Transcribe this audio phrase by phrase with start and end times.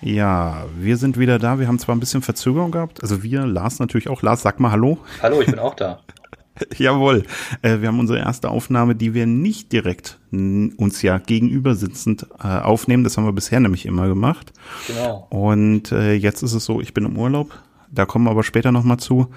[0.00, 1.58] Ja, wir sind wieder da.
[1.58, 3.02] Wir haben zwar ein bisschen Verzögerung gehabt.
[3.02, 4.22] Also wir, Lars natürlich auch.
[4.22, 4.98] Lars, sag mal Hallo.
[5.22, 6.00] Hallo, ich bin auch da.
[6.76, 7.24] Jawohl.
[7.62, 12.46] Äh, wir haben unsere erste Aufnahme, die wir nicht direkt uns ja gegenüber sitzend äh,
[12.46, 13.04] aufnehmen.
[13.04, 14.52] Das haben wir bisher nämlich immer gemacht.
[14.86, 15.26] Genau.
[15.30, 17.52] Und äh, jetzt ist es so, ich bin im Urlaub.
[17.90, 19.28] Da kommen wir aber später nochmal zu.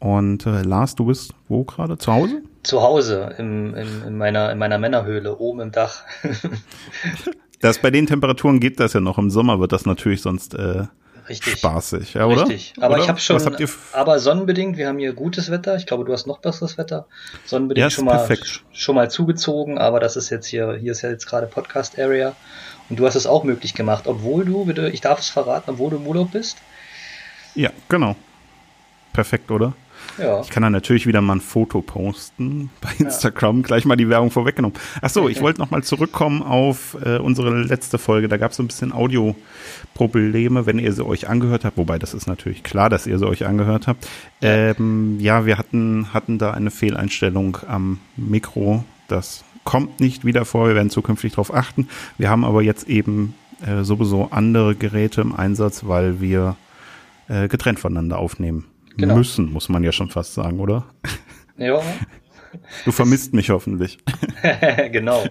[0.00, 1.96] Und Lars, du bist wo gerade?
[1.96, 2.42] Zu Hause?
[2.62, 6.02] Zu Hause, im, in, in, meiner, in meiner Männerhöhle, oben im Dach.
[7.60, 9.18] das bei den Temperaturen geht das ja noch.
[9.18, 10.84] Im Sommer wird das natürlich sonst äh,
[11.28, 11.58] Richtig.
[11.58, 12.42] spaßig, ja, oder?
[12.42, 12.74] Richtig.
[12.78, 13.02] Aber oder?
[13.02, 13.40] ich habe schon,
[13.92, 15.76] aber sonnenbedingt, wir haben hier gutes Wetter.
[15.76, 17.06] Ich glaube, du hast noch besseres Wetter.
[17.46, 18.62] Sonnenbedingt ja, schon mal, perfekt.
[18.72, 22.36] schon mal zugezogen, aber das ist jetzt hier, hier ist ja jetzt gerade Podcast Area.
[22.90, 25.90] Und du hast es auch möglich gemacht, obwohl du, bitte, ich darf es verraten, obwohl
[25.90, 26.58] du im Urlaub bist.
[27.54, 28.16] Ja, genau.
[29.14, 29.72] Perfekt, oder?
[30.18, 30.40] Ja.
[30.40, 33.58] Ich kann da natürlich wieder mal ein Foto posten bei Instagram.
[33.58, 33.62] Ja.
[33.62, 34.76] Gleich mal die Werbung vorweggenommen.
[35.00, 38.28] Ach so, ich wollte noch mal zurückkommen auf äh, unsere letzte Folge.
[38.28, 41.76] Da gab es so ein bisschen Audioprobleme, wenn ihr sie euch angehört habt.
[41.76, 44.06] Wobei, das ist natürlich klar, dass ihr sie euch angehört habt.
[44.40, 48.84] Ähm, ja, wir hatten, hatten da eine Fehleinstellung am Mikro.
[49.08, 50.68] Das kommt nicht wieder vor.
[50.68, 51.88] Wir werden zukünftig darauf achten.
[52.18, 53.34] Wir haben aber jetzt eben
[53.66, 56.56] äh, sowieso andere Geräte im Einsatz, weil wir
[57.28, 59.16] äh, getrennt voneinander aufnehmen genau.
[59.16, 60.84] müssen, muss man ja schon fast sagen, oder?
[61.56, 61.80] Ja.
[62.84, 63.98] Du vermisst mich hoffentlich.
[64.92, 65.24] genau.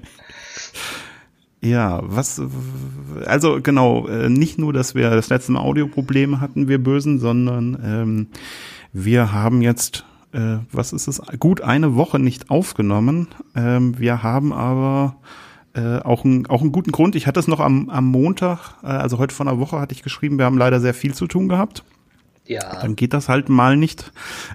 [1.62, 2.42] Ja, was,
[3.26, 7.78] also genau, äh, nicht nur, dass wir das letzte Mal Audioprobleme hatten, wir Bösen, sondern
[7.82, 8.28] ähm,
[8.92, 10.04] wir haben jetzt,
[10.34, 13.30] äh, was ist es, gut eine Woche nicht aufgenommen.
[13.56, 15.16] Ähm, wir haben aber
[15.74, 17.16] äh, auch, ein, auch einen guten Grund.
[17.16, 20.04] Ich hatte es noch am, am Montag, äh, also heute vor einer Woche hatte ich
[20.04, 21.86] geschrieben, wir haben leider sehr viel zu tun gehabt.
[22.46, 22.82] Ja.
[22.82, 24.12] Dann geht das halt mal nicht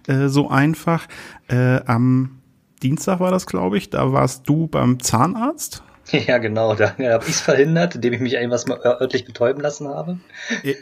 [0.07, 1.07] äh, so einfach.
[1.49, 2.41] Äh, am
[2.83, 3.91] Dienstag war das, glaube ich.
[3.91, 5.83] Da warst du beim Zahnarzt.
[6.27, 6.75] Ja, genau.
[6.75, 10.19] Da habe ich es verhindert, indem ich mich etwas mal örtlich betäuben lassen habe.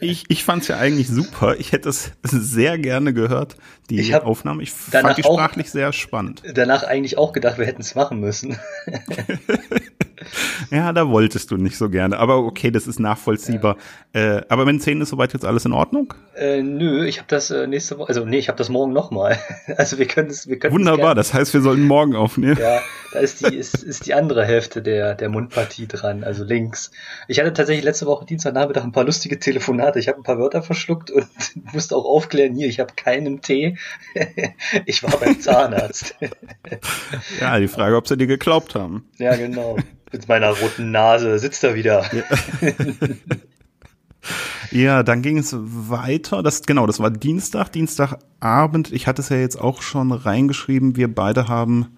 [0.01, 1.57] Ich, ich fand es ja eigentlich super.
[1.59, 3.57] Ich hätte es sehr gerne gehört,
[3.91, 4.63] die ich Aufnahme.
[4.63, 6.43] Ich fand die sprachlich auch, sehr spannend.
[6.55, 8.59] Danach eigentlich auch gedacht, wir hätten es machen müssen.
[10.71, 12.19] ja, da wolltest du nicht so gerne.
[12.19, 13.77] Aber okay, das ist nachvollziehbar.
[14.15, 14.37] Ja.
[14.37, 16.15] Äh, aber mit den Zähnen ist soweit jetzt alles in Ordnung?
[16.35, 19.39] Äh, nö, ich habe das äh, nächste Woche, also nee, ich habe das morgen nochmal.
[19.77, 22.59] also wir können es, wir können Wunderbar, das heißt, wir sollten morgen aufnehmen.
[22.61, 22.81] Ja,
[23.13, 26.91] da ist die, ist, ist die andere Hälfte der, der Mundpartie dran, also links.
[27.29, 29.99] Ich hatte tatsächlich letzte Woche Dienstagnachmittag ein paar lustige Telefonate.
[29.99, 31.27] Ich habe ein paar Wörter verschluckt und
[31.73, 33.77] musste auch aufklären, hier, ich habe keinen Tee.
[34.87, 36.17] ich war beim Zahnarzt.
[37.41, 39.09] ja, die Frage, ob sie dir geglaubt haben.
[39.19, 39.77] Ja, genau.
[40.13, 42.05] Mit meiner roten Nase sitzt er wieder.
[42.15, 42.73] Ja.
[44.71, 46.43] ja, dann ging es weiter.
[46.43, 48.93] Das, genau, das war Dienstag, Dienstagabend.
[48.93, 50.97] Ich hatte es ja jetzt auch schon reingeschrieben.
[50.97, 51.97] Wir beide haben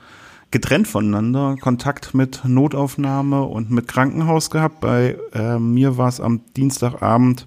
[0.51, 4.81] getrennt voneinander Kontakt mit Notaufnahme und mit Krankenhaus gehabt.
[4.81, 7.47] Bei äh, mir war es am Dienstagabend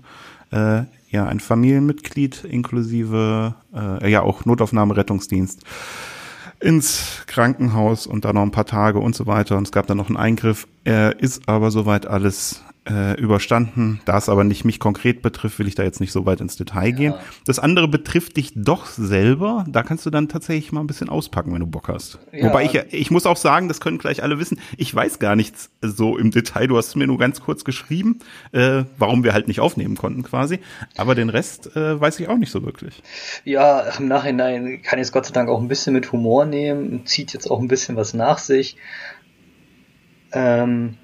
[0.51, 5.63] äh, ja ein Familienmitglied inklusive äh, ja auch Notaufnahme Rettungsdienst
[6.61, 9.57] ins Krankenhaus und dann noch ein paar Tage und so weiter.
[9.57, 10.67] Und es gab dann noch einen Eingriff.
[10.83, 14.01] Er ist aber soweit alles äh, überstanden.
[14.05, 16.55] Da es aber nicht mich konkret betrifft, will ich da jetzt nicht so weit ins
[16.55, 16.95] Detail ja.
[16.95, 17.13] gehen.
[17.45, 19.65] Das andere betrifft dich doch selber.
[19.67, 22.19] Da kannst du dann tatsächlich mal ein bisschen auspacken, wenn du Bock hast.
[22.31, 22.45] Ja.
[22.45, 25.69] Wobei ich, ich muss auch sagen, das können gleich alle wissen, ich weiß gar nichts
[25.81, 26.67] so im Detail.
[26.67, 28.19] Du hast es mir nur ganz kurz geschrieben,
[28.51, 30.59] äh, warum wir halt nicht aufnehmen konnten quasi.
[30.97, 33.03] Aber den Rest äh, weiß ich auch nicht so wirklich.
[33.45, 37.05] Ja, im Nachhinein kann ich es Gott sei Dank auch ein bisschen mit Humor nehmen.
[37.05, 38.75] Zieht jetzt auch ein bisschen was nach sich.
[40.33, 40.97] Ähm,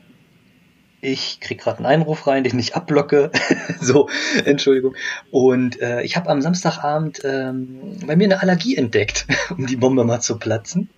[1.01, 3.31] ich krieg gerade einen Einruf rein, den ich abblocke.
[3.81, 4.09] so,
[4.45, 4.95] Entschuldigung.
[5.31, 10.03] Und äh, ich habe am Samstagabend ähm, bei mir eine Allergie entdeckt, um die Bombe
[10.03, 10.89] mal zu platzen,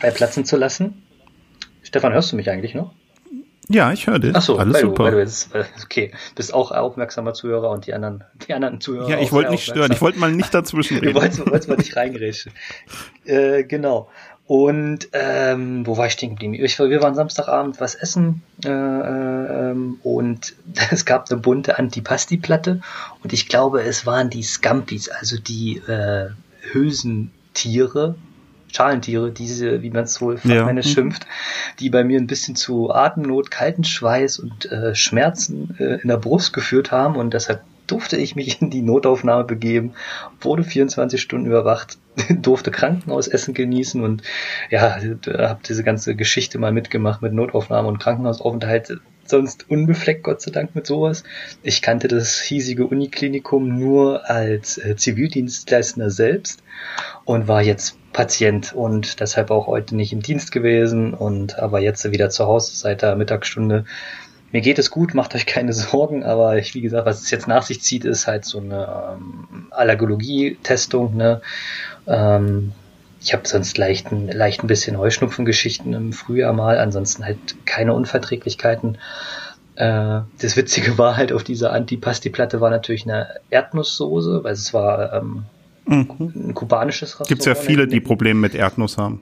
[0.00, 1.02] äh, platzen zu lassen.
[1.82, 2.92] Stefan, hörst du mich eigentlich noch?
[3.68, 4.32] Ja, ich höre dich.
[4.34, 5.10] Ach so, alles super.
[5.10, 9.08] Du, jetzt, äh, okay, bist auch aufmerksamer Zuhörer und die anderen, die anderen Zuhörer.
[9.08, 9.90] Ja, ich wollte nicht stören.
[9.90, 11.14] Ich wollte mal nicht dazwischen reden.
[11.14, 12.52] du wolltest, wolltest mal nicht reingerätschen.
[13.24, 14.10] äh, genau.
[14.46, 16.52] Und ähm, wo war ich stehen geblieben?
[16.54, 20.54] Ich, wir waren Samstagabend was essen äh, äh, und
[20.90, 22.80] es gab eine bunte Antipasti-Platte
[23.22, 26.28] und ich glaube, es waren die Scampis, also die äh,
[26.72, 28.16] Hülsentiere,
[28.70, 30.90] Schalentiere, diese, wie man es wohl fachmännisch ja.
[30.90, 30.94] Mhm.
[30.94, 31.26] schimpft,
[31.78, 36.18] die bei mir ein bisschen zu Atemnot, kalten Schweiß und äh, Schmerzen äh, in der
[36.18, 39.94] Brust geführt haben und deshalb durfte ich mich in die Notaufnahme begeben,
[40.40, 41.98] wurde 24 Stunden überwacht,
[42.30, 44.22] durfte Krankenhausessen genießen und
[44.70, 49.00] ja, habe diese ganze Geschichte mal mitgemacht mit Notaufnahme und Krankenhausaufenthalt.
[49.26, 51.24] Sonst unbefleckt, Gott sei Dank, mit sowas.
[51.62, 56.62] Ich kannte das hiesige Uniklinikum nur als äh, Zivildienstleister selbst
[57.24, 62.10] und war jetzt Patient und deshalb auch heute nicht im Dienst gewesen und aber jetzt
[62.10, 63.86] wieder zu Hause seit der Mittagsstunde
[64.54, 67.48] mir geht es gut, macht euch keine Sorgen, aber ich, wie gesagt, was es jetzt
[67.48, 71.42] nach sich zieht, ist halt so eine ähm, Allergologie-Testung, ne?
[72.06, 72.72] Ähm,
[73.20, 77.94] ich habe sonst leicht ein, leicht ein bisschen Heuschnupfengeschichten im Frühjahr mal, ansonsten halt keine
[77.94, 78.98] Unverträglichkeiten.
[79.74, 85.14] Äh, das Witzige war halt auf dieser Antipasti-Platte war natürlich eine Erdnusssoße, weil es war
[85.14, 85.44] ähm,
[85.86, 86.32] mhm.
[86.48, 87.28] ein kubanisches Restaurant.
[87.28, 89.20] Gibt es ja viele, die Probleme mit Erdnuss haben.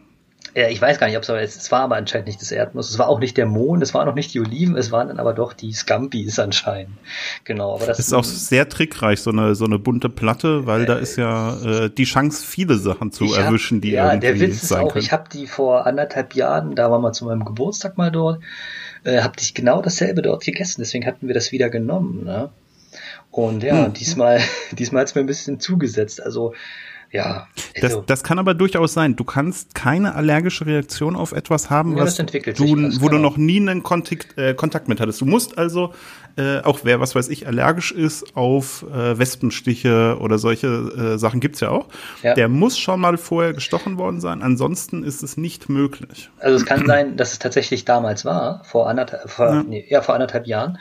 [0.55, 2.91] Ja, ich weiß gar nicht, ob es, es war aber anscheinend nicht das Erdnuss.
[2.91, 5.19] Es war auch nicht der Mohn, es waren auch nicht die Oliven, es waren dann
[5.19, 6.93] aber doch die Scampis anscheinend.
[7.45, 10.87] Genau, aber das ist auch sehr trickreich, so eine, so eine bunte Platte, weil äh,
[10.87, 14.63] da ist ja äh, die Chance, viele Sachen zu erwischen, die ja, irgendwie der Witz
[14.63, 15.03] ist auch, können.
[15.03, 18.43] Ich habe die vor anderthalb Jahren, da waren wir zu meinem Geburtstag mal dort,
[19.05, 22.25] äh, habe ich genau dasselbe dort gegessen, deswegen hatten wir das wieder genommen.
[22.25, 22.51] Ne?
[23.31, 23.95] Und ja, hm.
[23.95, 24.41] diesmal,
[24.73, 26.23] diesmal hat's mir ein bisschen zugesetzt.
[26.23, 26.53] Also
[27.13, 27.47] ja.
[27.81, 29.17] Also, das, das kann aber durchaus sein.
[29.17, 33.61] Du kannst keine allergische Reaktion auf etwas haben, ja, was du, wo du noch nie
[33.61, 35.21] einen Kontakt, äh, Kontakt mit hattest.
[35.21, 35.93] Du musst also,
[36.37, 41.41] äh, auch wer, was weiß ich, allergisch ist auf äh, Wespenstiche oder solche äh, Sachen
[41.41, 41.89] gibt's ja auch,
[42.23, 42.33] ja.
[42.33, 44.43] der muss schon mal vorher gestochen worden sein.
[44.43, 46.31] Ansonsten ist es nicht möglich.
[46.41, 49.63] Also es kann sein, dass es tatsächlich damals war, vor anderthalb, vor, ja.
[49.63, 50.79] Nee, vor anderthalb Jahren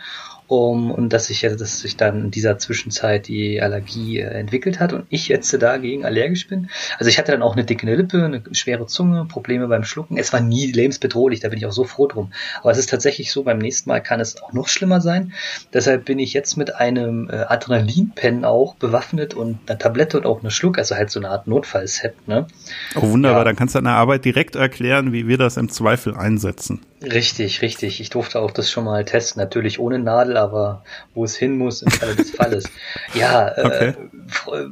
[0.51, 4.91] um, und dass sich, dass sich dann in dieser Zwischenzeit die Allergie äh, entwickelt hat
[4.91, 6.69] und ich jetzt dagegen allergisch bin.
[6.99, 10.17] Also ich hatte dann auch eine dicke Lippe, eine schwere Zunge, Probleme beim Schlucken.
[10.17, 12.33] Es war nie lebensbedrohlich, da bin ich auch so froh drum.
[12.59, 15.31] Aber es ist tatsächlich so, beim nächsten Mal kann es auch noch schlimmer sein.
[15.71, 20.41] Deshalb bin ich jetzt mit einem äh, Adrenalinpen auch bewaffnet und einer Tablette und auch
[20.41, 22.27] eine Schluck, also halt so eine Art Notfallset.
[22.27, 22.45] Ne?
[22.95, 23.43] Oh wunderbar, ja.
[23.45, 26.81] dann kannst du deine Arbeit direkt erklären, wie wir das im Zweifel einsetzen.
[27.01, 27.99] Richtig, richtig.
[27.99, 29.41] Ich durfte auch das schon mal testen.
[29.41, 30.83] Natürlich ohne Nadel, aber
[31.15, 32.65] wo es hin muss im Falle des Falles.
[33.15, 33.93] Ja, äh, okay.
[34.53, 34.67] äh,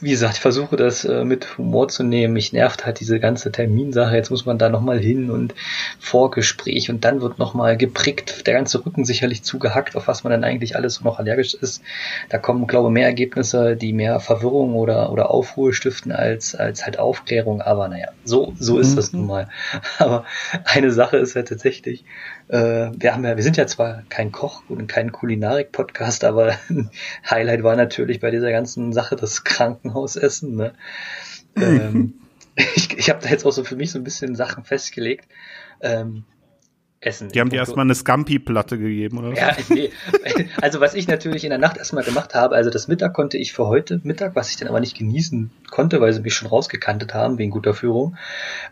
[0.00, 2.34] wie gesagt, ich versuche das äh, mit Humor zu nehmen.
[2.34, 4.14] Mich nervt halt diese ganze Terminsache.
[4.14, 5.54] Jetzt muss man da nochmal hin und
[5.98, 10.44] Vorgespräch und dann wird nochmal geprickt, der ganze Rücken sicherlich zugehackt, auf was man dann
[10.44, 11.82] eigentlich alles noch allergisch ist.
[12.28, 16.84] Da kommen, glaube ich, mehr Ergebnisse, die mehr Verwirrung oder, oder Aufruhr stiften als, als
[16.84, 17.62] halt Aufklärung.
[17.62, 18.96] Aber naja, so, so ist mhm.
[18.96, 19.48] das nun mal.
[19.98, 20.24] Aber
[20.64, 22.04] eine Sache ist ja tatsächlich,
[22.48, 26.56] äh, wir haben ja, wir sind ja zwar kein Koch und kein Kulinarik-Podcast, aber
[27.30, 30.56] Highlight war natürlich bei dieser ganzen Sache das Krankenhausessen.
[30.56, 30.72] Ne?
[31.56, 32.14] ähm,
[32.54, 35.26] ich ich habe da jetzt auch so für mich so ein bisschen Sachen festgelegt.
[35.80, 36.24] Ähm,
[37.04, 37.28] Essen.
[37.28, 39.34] Die haben dir erstmal eine Scampi-Platte gegeben, oder?
[39.34, 39.90] Ja, nee.
[40.60, 43.52] Also was ich natürlich in der Nacht erstmal gemacht habe, also das Mittag konnte ich
[43.52, 47.14] für heute Mittag, was ich dann aber nicht genießen konnte, weil sie mich schon rausgekantet
[47.14, 48.16] haben wegen guter Führung.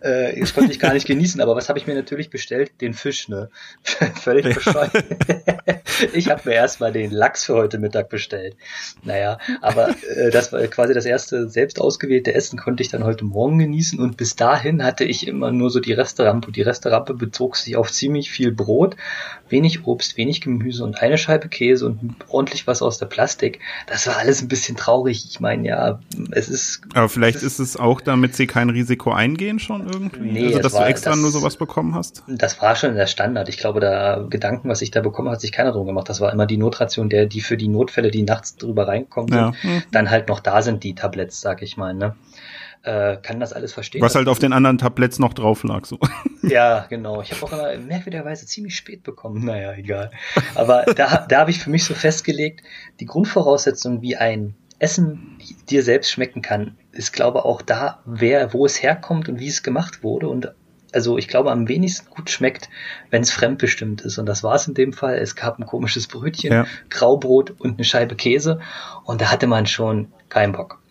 [0.01, 2.73] Äh, das konnte ich gar nicht genießen, aber was habe ich mir natürlich bestellt?
[2.81, 3.51] Den Fisch, ne?
[4.15, 4.55] Völlig ja.
[4.55, 4.93] bescheuert.
[6.13, 8.57] ich habe mir erstmal den Lachs für heute Mittag bestellt.
[9.03, 13.25] Naja, aber äh, das war quasi das erste selbst ausgewählte Essen, konnte ich dann heute
[13.25, 16.53] Morgen genießen und bis dahin hatte ich immer nur so die Resterampe.
[16.53, 18.97] Die Resterampe bezog sich auf ziemlich viel Brot,
[19.49, 23.61] wenig Obst, wenig Gemüse und eine Scheibe Käse und ordentlich was aus der Plastik.
[23.87, 25.27] Das war alles ein bisschen traurig.
[25.29, 26.01] Ich meine, ja,
[26.33, 30.21] es ist aber vielleicht ist, ist, es auch, damit sie kein Risiko eingehen schon irgendwie?
[30.21, 32.23] Nee, also, dass war, du extra das, nur sowas bekommen hast?
[32.27, 33.49] Das war schon der Standard.
[33.49, 36.09] Ich glaube, da Gedanken, was ich da bekomme, hat sich keiner drum gemacht.
[36.09, 39.53] Das war immer die Notration, der, die für die Notfälle, die nachts drüber reinkommen, ja.
[39.61, 39.83] Hm.
[39.91, 42.15] dann halt noch da sind, die Tabletts, sag ich mal, ne?
[42.85, 44.03] Äh, kann das alles verstehen.
[44.03, 45.99] Was halt auf den anderen Tabletts noch drauf lag, so.
[46.43, 47.23] Ja, genau.
[47.23, 49.45] Ich habe auch immer merkwürdigerweise ziemlich spät bekommen.
[49.45, 50.11] Naja, egal.
[50.57, 52.65] Aber da, da habe ich für mich so festgelegt,
[52.99, 55.39] die Grundvoraussetzung, wie ein Essen
[55.71, 59.63] dir selbst schmecken kann, ist glaube auch da, wer, wo es herkommt und wie es
[59.63, 60.53] gemacht wurde und
[60.93, 62.69] also ich glaube am wenigsten gut schmeckt,
[63.11, 64.19] wenn es fremdbestimmt ist.
[64.19, 65.15] Und das war es in dem Fall.
[65.15, 66.67] Es gab ein komisches Brötchen, ja.
[66.91, 68.61] Graubrot und eine Scheibe Käse
[69.05, 70.83] und da hatte man schon keinen Bock.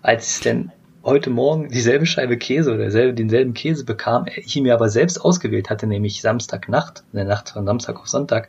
[0.00, 0.70] Als ich denn
[1.04, 5.70] heute Morgen dieselbe Scheibe Käse oder denselben Käse bekam, ich ihn mir aber selbst ausgewählt
[5.70, 8.48] hatte, nämlich Samstagnacht, in der Nacht von Samstag auf Sonntag,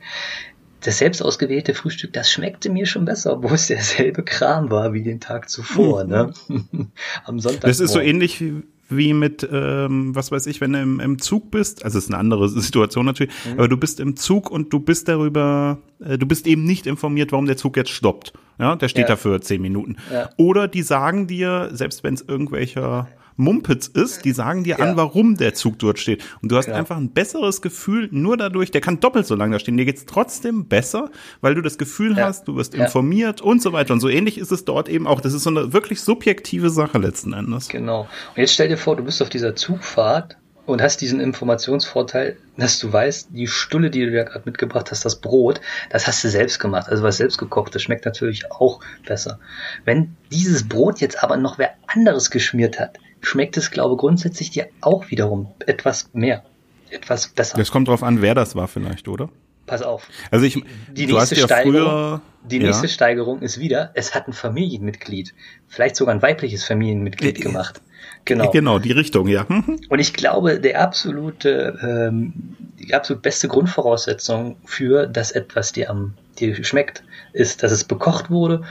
[0.82, 5.02] das selbst ausgewählte Frühstück, das schmeckte mir schon besser, obwohl es derselbe Kram war wie
[5.02, 6.34] den Tag zuvor, ne?
[7.26, 7.62] Am Sonntag.
[7.62, 11.20] Das ist so ähnlich wie, wie mit, ähm, was weiß ich, wenn du im, im
[11.20, 13.54] Zug bist, also es ist eine andere Situation natürlich, mhm.
[13.54, 17.32] aber du bist im Zug und du bist darüber, äh, du bist eben nicht informiert,
[17.32, 18.34] warum der Zug jetzt stoppt.
[18.60, 19.08] Ja, der steht ja.
[19.10, 19.98] da für zehn Minuten.
[20.12, 20.30] Ja.
[20.38, 24.86] Oder die sagen dir, selbst wenn es irgendwelcher Mumpitz ist, die sagen dir ja.
[24.86, 26.24] an, warum der Zug dort steht.
[26.42, 26.76] Und du hast ja.
[26.76, 29.78] einfach ein besseres Gefühl nur dadurch, der kann doppelt so lange da stehen.
[29.78, 31.10] Dir geht's trotzdem besser,
[31.42, 32.26] weil du das Gefühl ja.
[32.26, 33.94] hast, du wirst informiert und so weiter.
[33.94, 35.22] Und so ähnlich ist es dort eben auch.
[35.22, 37.70] Das ist so eine wirklich subjektive Sache letzten Endes.
[37.70, 38.02] Genau.
[38.02, 42.80] Und jetzt stell dir vor, du bist auf dieser Zugfahrt und hast diesen Informationsvorteil, dass
[42.80, 45.60] du weißt, die Stulle, die du da gerade mitgebracht hast, das Brot,
[45.90, 49.40] das hast du selbst gemacht, also was selbst gekocht, das schmeckt natürlich auch besser.
[49.84, 54.68] Wenn dieses Brot jetzt aber noch wer anderes geschmiert hat, schmeckt es, glaube grundsätzlich dir
[54.82, 56.44] auch wiederum etwas mehr,
[56.90, 57.58] etwas besser.
[57.58, 59.30] Es kommt drauf an, wer das war vielleicht, oder?
[59.66, 60.08] pass auf.
[60.32, 60.62] Also ich,
[60.92, 62.68] die hast nächste ja Steigerung, früher, die ja.
[62.68, 65.34] nächste Steigerung ist wieder, es hat ein Familienmitglied,
[65.68, 67.82] vielleicht sogar ein weibliches Familienmitglied Äh, äh, gemacht.
[68.26, 68.52] Genau.
[68.52, 69.46] Genau, die Richtung, ja.
[69.90, 72.34] Und ich glaube, der absolute, ähm,
[72.80, 78.30] die absolut beste Grundvoraussetzung für, dass etwas dir am dir schmeckt, ist, dass es bekocht
[78.30, 78.64] wurde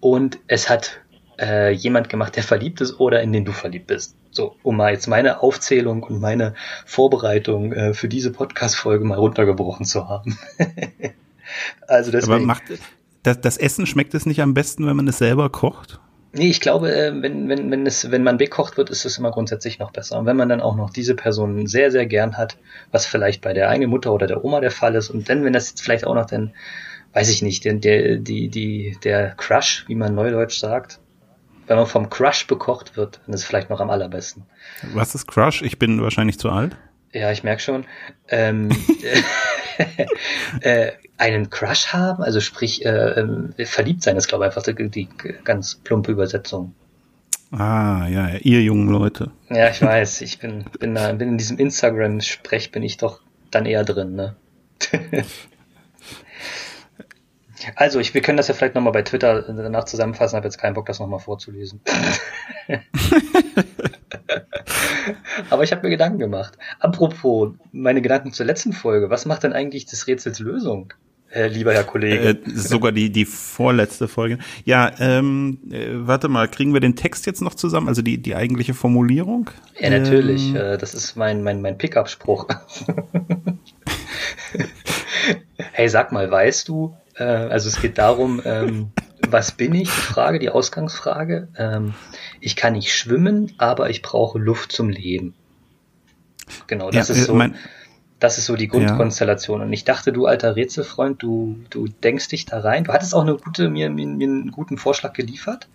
[0.00, 1.00] und es hat
[1.42, 4.16] äh, jemand gemacht, der verliebt ist oder in den du verliebt bist.
[4.30, 6.54] So, um mal jetzt meine Aufzählung und meine
[6.86, 10.38] Vorbereitung äh, für diese Podcast-Folge mal runtergebrochen zu haben.
[11.88, 12.46] also Aber deswegen.
[12.46, 12.62] macht
[13.22, 16.00] das, das Essen schmeckt es nicht am besten, wenn man es selber kocht?
[16.34, 19.30] Nee, ich glaube, äh, wenn, wenn, wenn, es, wenn man bekocht wird, ist es immer
[19.30, 20.18] grundsätzlich noch besser.
[20.18, 22.56] Und wenn man dann auch noch diese Person sehr, sehr gern hat,
[22.90, 25.52] was vielleicht bei der eigenen Mutter oder der Oma der Fall ist, und dann, wenn
[25.52, 26.54] das jetzt vielleicht auch noch dann,
[27.12, 31.00] weiß ich nicht, der, die, die, der Crush, wie man neudeutsch sagt,
[31.66, 34.44] wenn man vom Crush bekocht wird, dann ist es vielleicht noch am allerbesten.
[34.92, 35.62] Was ist Crush?
[35.62, 36.76] Ich bin wahrscheinlich zu alt.
[37.12, 37.84] Ja, ich merke schon.
[38.28, 38.70] Ähm,
[40.60, 44.88] äh, einen Crush haben, also sprich, äh, ähm, verliebt sein ist, glaube ich, einfach die,
[44.88, 45.08] die
[45.44, 46.74] ganz plumpe Übersetzung.
[47.52, 49.30] Ah, ja, ja, ihr jungen Leute.
[49.50, 53.66] Ja, ich weiß, ich bin, bin, da, bin in diesem Instagram-Sprech bin ich doch dann
[53.66, 54.36] eher drin, ne?
[57.76, 60.74] Also, ich, wir können das ja vielleicht nochmal bei Twitter danach zusammenfassen, habe jetzt keinen
[60.74, 61.80] Bock, das nochmal vorzulesen.
[65.50, 66.56] Aber ich habe mir Gedanken gemacht.
[66.78, 69.10] Apropos, meine Gedanken zur letzten Folge.
[69.10, 70.92] Was macht denn eigentlich des Rätsels Lösung,
[71.30, 72.30] äh, lieber Herr Kollege?
[72.30, 74.38] Äh, sogar die, die vorletzte Folge.
[74.64, 77.88] Ja, ähm, äh, warte mal, kriegen wir den Text jetzt noch zusammen?
[77.88, 79.50] Also die, die eigentliche Formulierung?
[79.78, 80.50] ja, natürlich.
[80.50, 82.46] Ähm, Äh, das ist mein, mein, mein Pickup-Spruch.
[85.72, 88.90] hey, sag mal, weißt du, äh, also es geht darum, ähm,
[89.28, 89.88] was bin ich?
[89.88, 91.48] Die Frage, die Ausgangsfrage.
[91.56, 91.94] Ähm,
[92.40, 95.34] ich kann nicht schwimmen, aber ich brauche Luft zum Leben.
[96.66, 97.42] Genau, das ja, ist äh, so.
[98.18, 99.62] Das ist so die Grundkonstellation.
[99.62, 102.84] Und ich dachte, du alter Rätselfreund, du, du denkst dich da rein.
[102.84, 105.68] Du hattest auch eine gute, mir, mir, mir einen guten Vorschlag geliefert.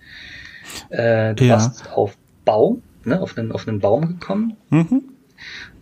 [0.90, 1.56] Äh, du Ja.
[1.56, 4.56] warst auf Baum, ne, auf einen, auf einen Baum gekommen.
[4.70, 5.04] mhm.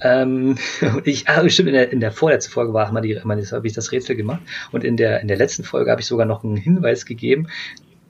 [0.01, 3.73] Ähm, und ich, ah, stimmt, in der, in der vorletzten Folge war die, habe ich
[3.73, 4.41] das Rätsel gemacht.
[4.71, 7.47] Und in der, in der letzten Folge habe ich sogar noch einen Hinweis gegeben,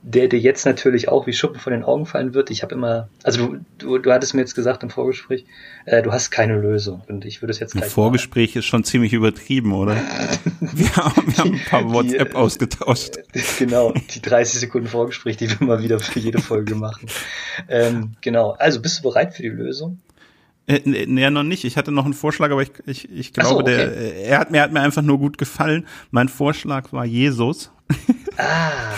[0.08, 2.52] der dir jetzt natürlich auch wie Schuppen von den Augen fallen wird.
[2.52, 5.44] Ich habe immer, also du, du, du hattest mir jetzt gesagt im Vorgespräch,
[5.84, 7.02] äh, du hast keine Lösung.
[7.08, 9.96] Und ich würde es jetzt Ein gleich Vorgespräch ist schon ziemlich übertrieben, oder?
[10.60, 13.16] wir, haben, wir haben ein paar Die- WhatsApp ausgetauscht.
[13.58, 17.08] Genau, die 30 Sekunden Vorgespräch, die wir mal wieder für jede Folge machen.
[17.68, 19.98] Ähm, genau, also bist du bereit für die Lösung?
[20.66, 21.64] Äh, nee, nee, noch nicht.
[21.64, 24.38] Ich hatte noch einen Vorschlag, aber ich, ich, ich Ach so, glaube, der, äh, er
[24.38, 25.86] hat mir, hat mir einfach nur gut gefallen.
[26.10, 27.70] Mein Vorschlag war Jesus,
[28.38, 28.92] Ah,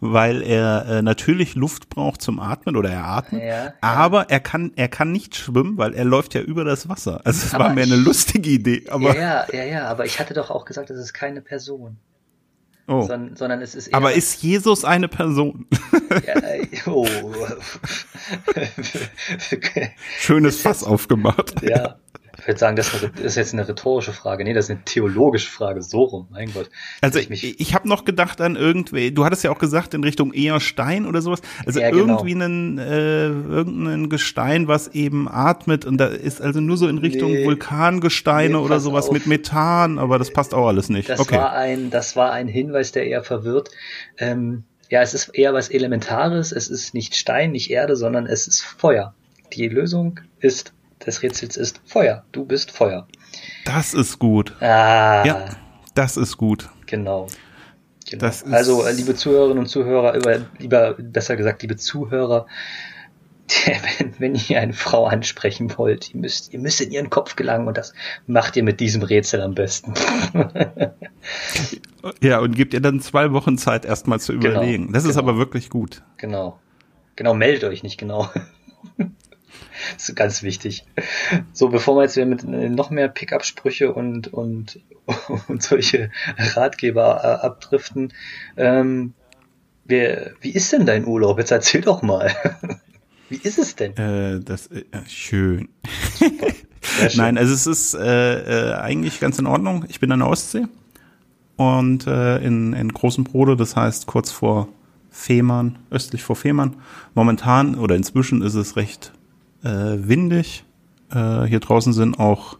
[0.00, 3.42] weil er äh, natürlich Luft braucht zum Atmen oder er atmet.
[3.42, 3.72] Ja, ja.
[3.80, 7.20] Aber er kann, er kann nicht schwimmen, weil er läuft ja über das Wasser.
[7.24, 8.84] Also es Aber war mir eine lustige Idee.
[8.90, 11.96] Aber, ja, ja, ja, ja, aber ich hatte doch auch gesagt, es ist keine Person,
[12.86, 13.02] oh.
[13.02, 15.66] sondern, sondern es ist eher aber ist Jesus eine Person?
[16.26, 17.06] Ja, äh, oh.
[20.18, 21.62] Schönes Fass aufgemacht.
[21.62, 21.96] ja,
[22.44, 24.44] ich würde sagen, das ist jetzt eine rhetorische Frage.
[24.44, 25.80] Nee, das ist eine theologische Frage.
[25.80, 26.68] So rum, mein Gott.
[27.00, 30.30] Also Ich ich, habe noch gedacht an irgendwie, du hattest ja auch gesagt in Richtung
[30.34, 31.40] eher Stein oder sowas.
[31.64, 32.18] Also Ja, genau.
[32.18, 36.98] irgendwie einen, äh, irgendein Gestein, was eben atmet und da ist also nur so in
[36.98, 37.46] Richtung Nee.
[37.46, 39.12] Vulkangesteine Nee, oder sowas auf.
[39.14, 41.08] mit Methan, aber das passt auch alles nicht.
[41.08, 41.36] Das okay.
[41.36, 43.70] war ein, das war ein Hinweis, der eher verwirrt.
[44.18, 46.52] Ähm, ja, es ist eher was Elementares.
[46.52, 49.14] Es ist nicht Stein, nicht Erde, sondern es ist Feuer.
[49.54, 50.74] Die Lösung ist
[51.06, 52.24] des Rätsels ist Feuer.
[52.32, 53.06] Du bist Feuer.
[53.64, 54.52] Das ist gut.
[54.60, 55.44] Ah, Ja,
[55.94, 56.68] das ist gut.
[56.86, 57.26] genau.
[58.08, 58.30] genau.
[58.50, 60.16] Also, äh, liebe Zuhörerinnen und Zuhörer,
[60.58, 62.46] lieber, besser gesagt, liebe Zuhörer,
[63.98, 67.68] wenn, wenn ihr eine Frau ansprechen wollt, ihr müsst, ihr müsst in ihren Kopf gelangen
[67.68, 67.92] und das
[68.26, 69.94] macht ihr mit diesem Rätsel am besten.
[72.20, 74.92] Ja, und gibt ihr dann zwei Wochen Zeit, erstmal zu Genau, überlegen.
[74.92, 75.28] Das ist genau.
[75.30, 76.02] aber wirklich gut.
[76.18, 76.58] Genau.
[77.16, 78.28] Genau, meldet euch nicht genau.
[79.94, 80.84] das ist ganz wichtig.
[81.52, 84.80] So, bevor wir jetzt wieder mit äh, noch mehr Pickup-Sprüche und, und,
[85.48, 88.12] und solche Ratgeber äh, abdriften,
[88.56, 89.14] ähm,
[89.84, 91.38] wer, wie ist denn dein Urlaub?
[91.38, 92.34] Jetzt erzähl doch mal.
[93.28, 93.96] wie ist es denn?
[93.96, 95.68] Äh, das äh, schön.
[96.18, 97.16] Schön.
[97.16, 99.86] Nein, also es ist äh, äh, eigentlich ganz in Ordnung.
[99.88, 100.66] Ich bin an der Ostsee
[101.56, 104.68] und äh, in, in Großen Brode, das heißt kurz vor
[105.10, 106.76] Fehmarn, östlich vor Fehmarn.
[107.14, 109.12] Momentan oder inzwischen ist es recht
[109.64, 110.64] äh, windig.
[111.12, 112.58] Äh, hier draußen sind auch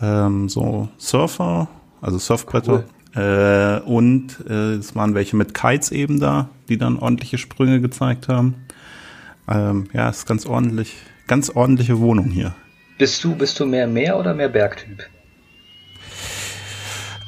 [0.00, 1.68] ähm, so Surfer,
[2.00, 2.84] also Surfbretter.
[3.14, 8.28] Äh, und äh, es waren welche mit Kites eben da, die dann ordentliche Sprünge gezeigt
[8.28, 8.66] haben.
[9.48, 12.54] Ähm, ja, ist ganz ordentlich, ganz ordentliche Wohnung hier.
[12.98, 15.08] Bist du, bist du mehr Meer- oder mehr Bergtyp?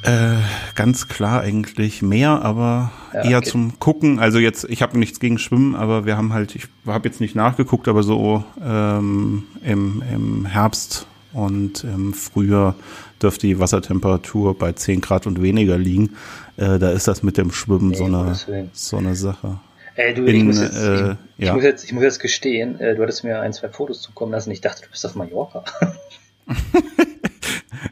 [0.03, 0.37] Äh,
[0.75, 3.49] ganz klar eigentlich mehr, aber ja, eher okay.
[3.49, 4.19] zum Gucken.
[4.19, 7.35] Also jetzt, ich habe nichts gegen Schwimmen, aber wir haben halt, ich habe jetzt nicht
[7.35, 12.75] nachgeguckt, aber so ähm, im, im Herbst und im Frühjahr
[13.21, 16.15] dürfte die Wassertemperatur bei 10 Grad und weniger liegen.
[16.55, 18.35] Äh, da ist das mit dem Schwimmen nee, so, eine,
[18.71, 19.59] so eine Sache.
[19.95, 21.53] Ey, du, In, ich, muss jetzt, äh, ich, ja.
[21.53, 24.49] muss jetzt, ich muss jetzt gestehen, äh, du hattest mir ein, zwei Fotos zukommen lassen.
[24.51, 25.65] Ich dachte, du bist auf Mallorca.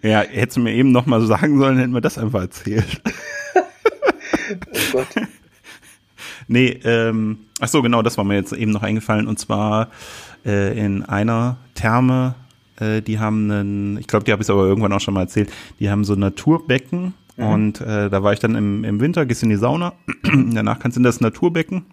[0.02, 3.02] ja, hättest du mir eben noch mal sagen sollen, hätten wir das einfach erzählt.
[3.56, 5.08] oh Gott.
[6.48, 9.28] Nee, ähm, ach so, genau, das war mir jetzt eben noch eingefallen.
[9.28, 9.90] Und zwar
[10.46, 12.36] äh, in einer Therme,
[12.80, 15.52] äh, die haben einen, ich glaube, die habe ich aber irgendwann auch schon mal erzählt,
[15.80, 17.14] die haben so ein Naturbecken.
[17.36, 17.46] Mhm.
[17.46, 20.96] Und äh, da war ich dann im, im Winter, gehst in die Sauna, danach kannst
[20.98, 21.86] du in das Naturbecken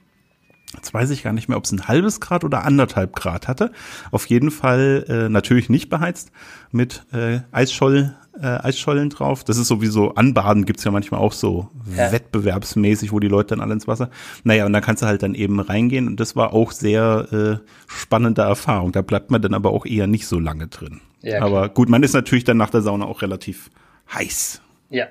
[0.77, 3.73] Jetzt weiß ich gar nicht mehr, ob es ein halbes Grad oder anderthalb Grad hatte.
[4.11, 6.31] Auf jeden Fall äh, natürlich nicht beheizt
[6.71, 9.45] mit äh, Eisscholl, äh, Eisschollen drauf.
[9.45, 12.13] Das ist sowieso Anbaden gibt's ja manchmal auch so ja.
[12.13, 14.11] wettbewerbsmäßig, wo die Leute dann alle ins Wasser.
[14.43, 16.07] Naja, und dann kannst du halt dann eben reingehen.
[16.07, 17.29] Und das war auch sehr
[17.63, 18.93] äh, spannende Erfahrung.
[18.93, 21.01] Da bleibt man dann aber auch eher nicht so lange drin.
[21.23, 23.71] Ja, aber gut, man ist natürlich dann nach der Sauna auch relativ
[24.13, 24.61] heiß.
[24.91, 25.07] Ja.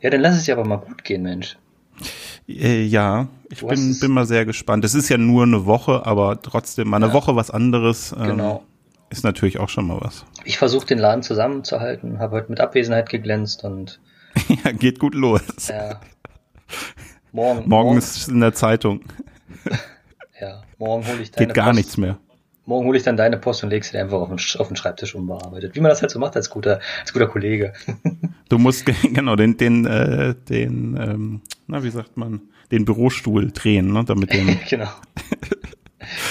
[0.00, 1.56] Ja, dann lass es ja aber mal gut gehen, Mensch.
[2.48, 4.84] Äh, ja, ich bin, bin mal sehr gespannt.
[4.84, 7.12] Es ist ja nur eine Woche, aber trotzdem mal eine ja.
[7.12, 8.12] Woche was anderes.
[8.12, 8.64] Ähm, genau.
[9.10, 10.24] Ist natürlich auch schon mal was.
[10.44, 14.00] Ich versuche den Laden zusammenzuhalten, habe heute mit Abwesenheit geglänzt und.
[14.64, 15.42] ja, geht gut los.
[15.68, 16.00] Ja.
[17.32, 17.68] Morgen.
[17.68, 19.00] Morgen, ist in der Zeitung.
[20.40, 21.76] ja, morgen hole ich deine Geht gar Post.
[21.76, 22.18] nichts mehr.
[22.68, 25.14] Morgen hole ich dann deine Post und legst sie einfach auf den, auf den Schreibtisch
[25.14, 25.74] unbearbeitet.
[25.74, 27.72] Wie man das halt so macht als guter, als guter Kollege.
[28.50, 33.94] du musst genau den, den, äh, den, ähm, na wie sagt man, den Bürostuhl drehen,
[33.94, 34.60] ne, damit den.
[34.68, 34.90] genau.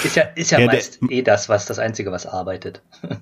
[0.04, 2.82] Ist ja, ist ja, ja meist der, eh das, was das Einzige, was arbeitet.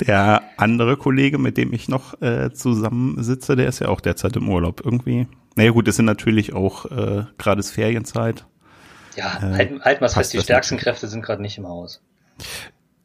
[0.00, 4.48] der andere Kollege, mit dem ich noch äh, zusammensitze, der ist ja auch derzeit im
[4.48, 5.28] Urlaub irgendwie.
[5.54, 8.44] Naja gut, es sind natürlich auch äh, gerade Ferienzeit.
[9.16, 10.84] Ja, äh, halten, halten wir es fest, die stärksten nicht.
[10.84, 12.00] Kräfte sind gerade nicht im Haus.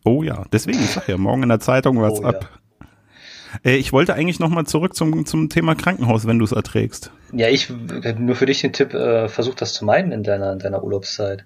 [0.03, 2.49] Oh ja, deswegen, ich sag ja, morgen in der Zeitung was oh, ab.
[2.49, 3.71] Ja.
[3.71, 7.11] Äh, ich wollte eigentlich nochmal zurück zum, zum Thema Krankenhaus, wenn du es erträgst.
[7.33, 10.59] Ja, ich, nur für dich den Tipp, äh, versuch das zu meiden in deiner, in
[10.59, 11.45] deiner Urlaubszeit.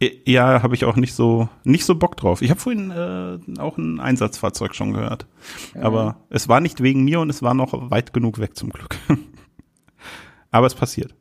[0.00, 2.42] Äh, ja, habe ich auch nicht so nicht so Bock drauf.
[2.42, 5.26] Ich habe vorhin äh, auch ein Einsatzfahrzeug schon gehört,
[5.74, 5.82] ja.
[5.82, 8.96] aber es war nicht wegen mir und es war noch weit genug weg zum Glück.
[10.50, 11.14] aber es passiert.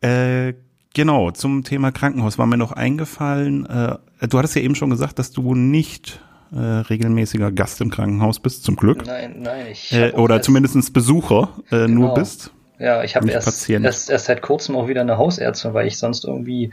[0.00, 0.54] Äh,
[0.94, 3.66] Genau, zum Thema Krankenhaus war mir noch eingefallen.
[3.66, 3.98] Äh,
[4.28, 6.20] du hattest ja eben schon gesagt, dass du nicht
[6.52, 9.06] äh, regelmäßiger Gast im Krankenhaus bist, zum Glück.
[9.06, 9.92] Nein, nein, ich.
[9.92, 11.88] Äh, oder zumindest Besucher äh, genau.
[11.88, 12.52] nur bist.
[12.80, 16.24] Ja, ich habe erst, erst, erst seit kurzem auch wieder eine Hausärztin, weil ich sonst
[16.24, 16.72] irgendwie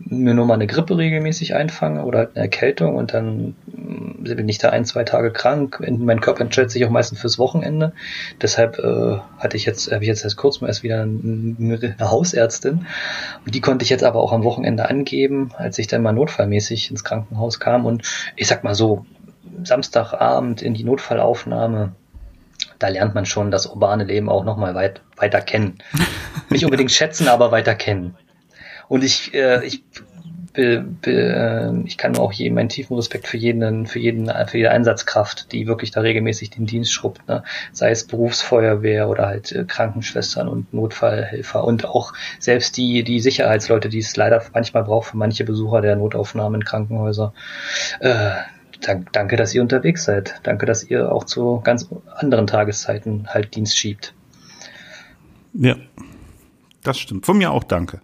[0.00, 4.48] mir nur mal eine Grippe regelmäßig einfange oder halt eine Erkältung und dann mm, bin
[4.48, 5.80] ich da ein, zwei Tage krank.
[5.88, 7.92] Mein Körper entscheidet sich auch meistens fürs Wochenende.
[8.42, 12.84] Deshalb äh, hatte ich jetzt, habe ich jetzt erst kurzem erst wieder eine, eine Hausärztin.
[13.46, 16.90] Und die konnte ich jetzt aber auch am Wochenende angeben, als ich dann mal notfallmäßig
[16.90, 17.86] ins Krankenhaus kam.
[17.86, 18.02] Und
[18.34, 19.06] ich sag mal so,
[19.62, 21.92] Samstagabend in die Notfallaufnahme
[22.78, 25.78] da lernt man schon das urbane Leben auch nochmal weit, weiter kennen.
[26.50, 28.16] Nicht unbedingt schätzen, aber weiter kennen.
[28.88, 29.82] Und ich, äh, ich,
[30.56, 34.56] be, be, äh, ich kann auch jedem meinen tiefen Respekt für jeden, für jeden, für
[34.56, 37.44] jede Einsatzkraft, die wirklich da regelmäßig den Dienst schrubbt, ne?
[37.72, 43.88] sei es Berufsfeuerwehr oder halt äh, Krankenschwestern und Notfallhelfer und auch selbst die, die Sicherheitsleute,
[43.88, 47.32] die es leider manchmal braucht für manche Besucher der Notaufnahmen in Krankenhäuser.
[48.00, 48.30] Äh,
[48.80, 50.40] danke, dass ihr unterwegs seid.
[50.42, 54.14] Danke, dass ihr auch zu ganz anderen Tageszeiten halt Dienst schiebt.
[55.54, 55.76] Ja,
[56.82, 57.26] das stimmt.
[57.26, 58.00] Von mir auch danke.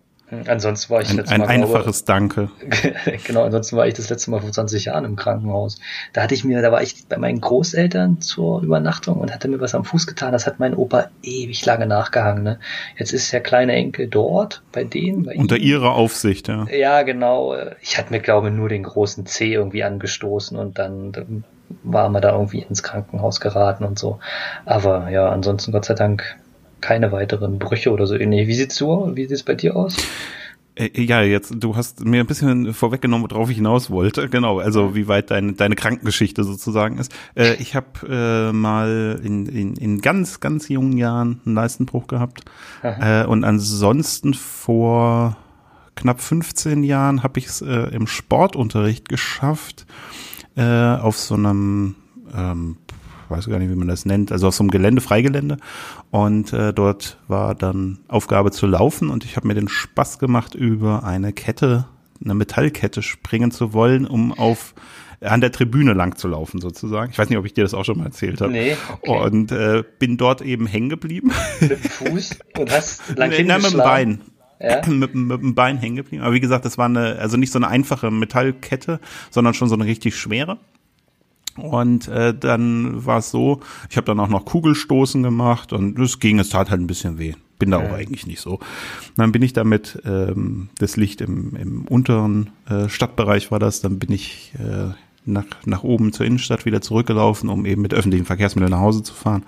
[0.47, 2.51] Ansonsten war ich ein, ein Mal, einfaches glaube, Danke.
[3.25, 5.79] genau, ansonsten war ich das letzte Mal vor 20 Jahren im Krankenhaus.
[6.15, 9.61] Da hatte ich mir, da war ich bei meinen Großeltern zur Übernachtung und hatte mir
[9.61, 10.33] was am Fuß getan.
[10.33, 12.43] Das hat mein Opa ewig lange nachgehangen.
[12.43, 12.59] Ne?
[12.97, 15.25] Jetzt ist der kleine Enkel dort bei denen.
[15.25, 15.63] Bei Unter ihm.
[15.65, 16.67] ihrer Aufsicht, ja.
[16.71, 17.55] Ja, genau.
[17.83, 21.45] Ich hatte mir, glaube ich, nur den großen C irgendwie angestoßen und dann, dann
[21.83, 24.19] war man da irgendwie ins Krankenhaus geraten und so.
[24.65, 26.37] Aber ja, ansonsten Gott sei Dank
[26.83, 28.47] keine weiteren Brüche oder so ähnlich.
[28.47, 29.11] Wie sieht's so?
[29.15, 29.97] Wie sieht's bei dir aus?
[30.75, 34.29] Äh, ja, jetzt, du hast mir ein bisschen vorweggenommen, worauf ich hinaus wollte.
[34.29, 37.13] Genau, also wie weit deine, deine Krankengeschichte sozusagen ist.
[37.35, 42.45] Äh, ich habe äh, mal in, in, in ganz, ganz jungen Jahren einen Leistenbruch gehabt.
[42.83, 45.37] Äh, und ansonsten vor
[45.95, 49.87] knapp 15 Jahren habe ich es äh, im Sportunterricht geschafft,
[50.57, 51.97] äh, auf so einem
[52.35, 52.77] ähm,
[53.33, 55.57] weiß gar nicht, wie man das nennt, also auf so einem Gelände, Freigelände.
[56.11, 60.55] Und äh, dort war dann Aufgabe zu laufen und ich habe mir den Spaß gemacht,
[60.55, 61.87] über eine Kette,
[62.25, 64.75] eine Metallkette springen zu wollen, um auf
[65.21, 67.13] an der Tribüne lang zu laufen sozusagen.
[67.13, 68.53] Ich weiß nicht, ob ich dir das auch schon mal erzählt habe.
[68.53, 69.25] Nee, okay.
[69.25, 71.31] Und äh, bin dort eben hängen geblieben.
[71.61, 74.21] Mit dem Fuß und hast lang nee, mit dem Bein.
[74.61, 74.81] Ja?
[74.87, 76.23] mit, mit dem Bein hängen geblieben.
[76.23, 79.75] Aber wie gesagt, das war eine, also nicht so eine einfache Metallkette, sondern schon so
[79.75, 80.59] eine richtig schwere.
[81.57, 83.61] Und äh, dann war es so,
[83.91, 87.19] ich habe dann auch noch Kugelstoßen gemacht und es ging, es tat halt ein bisschen
[87.19, 87.35] weh.
[87.59, 88.55] Bin da auch eigentlich nicht so.
[88.55, 93.81] Und dann bin ich damit, ähm, das Licht im, im unteren äh, Stadtbereich war das,
[93.81, 98.27] dann bin ich äh, nach, nach oben zur Innenstadt wieder zurückgelaufen, um eben mit öffentlichen
[98.27, 99.45] Verkehrsmitteln nach Hause zu fahren.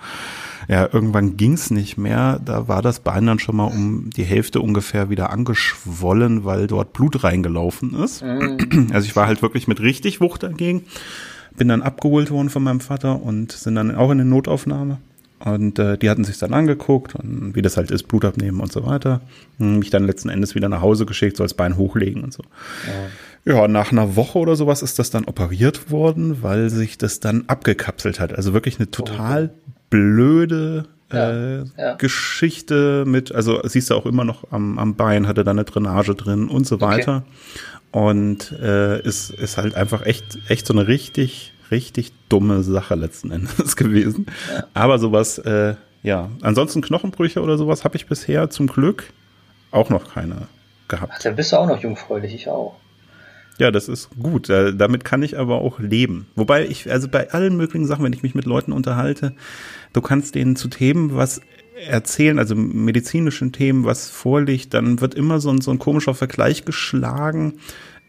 [0.67, 2.39] Ja, irgendwann ging's nicht mehr.
[2.43, 6.93] Da war das Bein dann schon mal um die Hälfte ungefähr wieder angeschwollen, weil dort
[6.93, 8.23] Blut reingelaufen ist.
[8.23, 8.89] Mhm.
[8.93, 10.83] Also ich war halt wirklich mit richtig Wucht dagegen.
[11.57, 14.97] Bin dann abgeholt worden von meinem Vater und sind dann auch in eine Notaufnahme.
[15.39, 18.71] Und äh, die hatten sich dann angeguckt und wie das halt ist, Blut abnehmen und
[18.71, 19.21] so weiter.
[19.59, 22.43] Und mich dann letzten Endes wieder nach Hause geschickt, so als Bein hochlegen und so.
[23.45, 23.53] Ja.
[23.53, 27.43] ja, nach einer Woche oder sowas ist das dann operiert worden, weil sich das dann
[27.47, 28.33] abgekapselt hat.
[28.33, 29.51] Also wirklich eine total
[29.89, 31.95] blöde ja, äh, ja.
[31.97, 36.15] Geschichte mit, also siehst du auch immer noch am, am Bein, hatte da eine Drainage
[36.15, 37.23] drin und so weiter.
[37.25, 37.99] Okay.
[38.07, 43.31] Und äh, ist, ist halt einfach echt, echt so eine richtig richtig dumme Sache letzten
[43.31, 44.27] Endes gewesen.
[44.53, 44.65] Ja.
[44.73, 46.29] Aber sowas, äh, ja.
[46.41, 49.11] Ansonsten Knochenbrüche oder sowas habe ich bisher zum Glück
[49.71, 50.47] auch noch keine
[50.87, 51.13] gehabt.
[51.15, 52.75] Ach, dann bist du auch noch jungfräulich, ich auch.
[53.57, 54.49] Ja, das ist gut.
[54.49, 56.27] Äh, damit kann ich aber auch leben.
[56.35, 59.33] Wobei ich, also bei allen möglichen Sachen, wenn ich mich mit Leuten unterhalte,
[59.93, 61.41] du kannst denen zu Themen was
[61.87, 66.65] erzählen, also medizinischen Themen, was vorliegt, dann wird immer so ein, so ein komischer Vergleich
[66.65, 67.55] geschlagen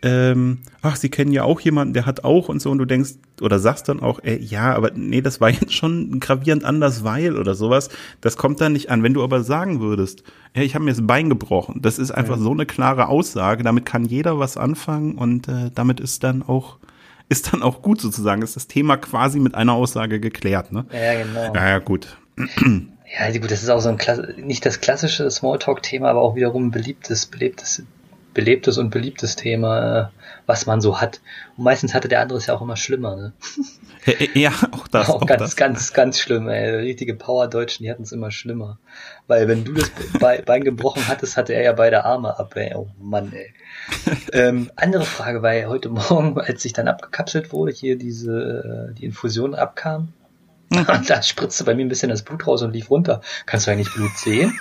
[0.06, 3.14] ähm, ach, sie kennen ja auch jemanden, der hat auch und so, und du denkst
[3.40, 7.36] oder sagst dann auch, ey, ja, aber nee, das war jetzt schon gravierend anders, weil
[7.36, 7.90] oder sowas.
[8.20, 9.02] Das kommt dann nicht an.
[9.02, 10.22] Wenn du aber sagen würdest,
[10.54, 12.42] ja, ich habe mir das Bein gebrochen, das ist einfach ja.
[12.42, 16.78] so eine klare Aussage, damit kann jeder was anfangen und äh, damit ist dann auch
[17.28, 20.86] ist dann auch gut sozusagen, ist das Thema quasi mit einer Aussage geklärt, ne?
[20.92, 21.54] Ja, genau.
[21.56, 22.16] Ja, ja gut.
[22.36, 23.98] Ja, gut, das ist auch so ein
[24.36, 27.82] nicht das klassische Smalltalk-Thema, aber auch wiederum ein beliebtes, belebtes
[28.36, 30.06] belebtes und beliebtes Thema, äh,
[30.44, 31.22] was man so hat.
[31.56, 33.16] Und meistens hatte der andere es ja auch immer schlimmer.
[33.16, 33.32] Ne?
[34.34, 35.08] Ja, auch das.
[35.08, 35.56] Auch, auch ganz, das.
[35.56, 36.48] ganz, ganz schlimm.
[36.48, 36.76] Ey.
[36.76, 38.78] Richtige Power-Deutschen, die hatten es immer schlimmer.
[39.26, 39.90] Weil wenn du das
[40.44, 42.54] Bein gebrochen hattest, hatte er ja beide Arme ab.
[42.56, 42.74] Ey.
[42.74, 43.54] Oh Mann, ey.
[44.32, 49.54] ähm, andere Frage, weil heute Morgen, als ich dann abgekapselt wurde, hier diese die Infusion
[49.54, 50.12] abkam,
[50.68, 50.86] mhm.
[51.06, 53.22] da spritzte bei mir ein bisschen das Blut raus und lief runter.
[53.46, 54.60] Kannst du eigentlich Blut sehen?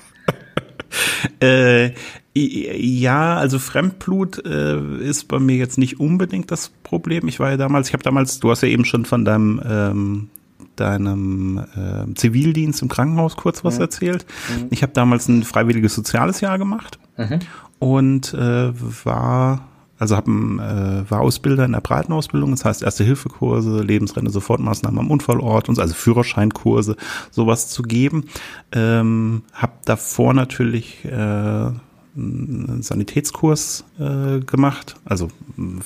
[1.46, 1.94] Äh,
[2.38, 7.28] ja, also Fremdblut äh, ist bei mir jetzt nicht unbedingt das Problem.
[7.28, 10.30] Ich war ja damals, ich habe damals, du hast ja eben schon von deinem ähm,
[10.76, 13.82] deinem äh, Zivildienst im Krankenhaus kurz was mhm.
[13.82, 14.26] erzählt.
[14.50, 14.68] Mhm.
[14.72, 17.40] Ich habe damals ein freiwilliges soziales Jahr gemacht mhm.
[17.80, 18.74] und äh,
[19.06, 25.12] war also hab, äh, war Ausbilder in der Breitenausbildung, das heißt Erste-Hilfe-Kurse, Lebensrenne, Sofortmaßnahmen am
[25.12, 26.96] Unfallort und so, also Führerscheinkurse,
[27.32, 28.26] sowas zu geben.
[28.72, 31.72] Ähm, hab davor natürlich äh,
[32.18, 35.30] einen Sanitätskurs äh, gemacht, also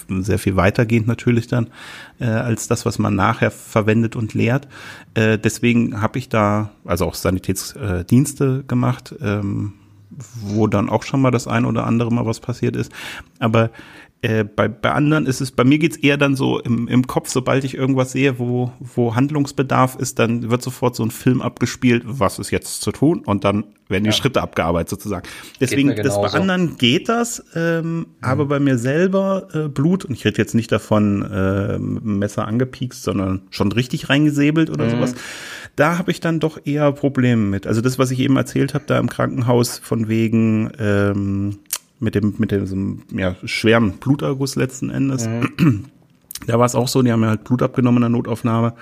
[0.07, 1.67] sehr viel weitergehend natürlich dann
[2.19, 4.67] äh, als das, was man nachher verwendet und lehrt.
[5.15, 9.73] Äh, deswegen habe ich da also auch Sanitätsdienste gemacht, ähm,
[10.41, 12.91] wo dann auch schon mal das ein oder andere Mal was passiert ist.
[13.39, 13.71] Aber
[14.21, 17.29] äh, bei, bei anderen ist es, bei mir geht's eher dann so im, im Kopf,
[17.29, 22.03] sobald ich irgendwas sehe, wo, wo Handlungsbedarf ist, dann wird sofort so ein Film abgespielt,
[22.05, 24.13] was ist jetzt zu tun und dann werden die ja.
[24.15, 25.25] Schritte abgearbeitet sozusagen.
[25.61, 28.05] Deswegen, das bei anderen geht das, ähm, mhm.
[28.19, 33.01] aber bei mir selber äh, Blut, und ich rede jetzt nicht davon äh, Messer angepiekst,
[33.01, 34.89] sondern schon richtig reingesäbelt oder mhm.
[34.91, 35.15] sowas,
[35.79, 37.65] da habe ich dann doch eher Probleme mit.
[37.65, 41.59] Also das, was ich eben erzählt habe, da im Krankenhaus von wegen ähm,
[41.99, 45.27] mit dem, mit dem ja, schweren Bluterguss letzten Endes.
[45.27, 45.85] Mhm.
[46.47, 48.73] Da war es auch so, die haben mir halt Blut abgenommen in der Notaufnahme.